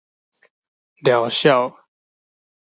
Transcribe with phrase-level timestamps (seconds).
[1.03, 1.77] 料小